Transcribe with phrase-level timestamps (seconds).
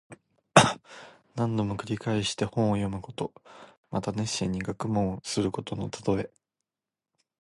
[1.35, 3.31] 何度も繰り返して本を読むこと。
[3.91, 6.31] また熱心に学問することのたとえ。